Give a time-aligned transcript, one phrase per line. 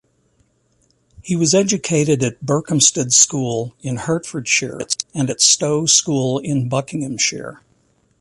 [1.21, 4.79] He was educated at Berkhamsted School in Hertfordshire
[5.13, 7.61] and at Stowe School in Buckinghamshire.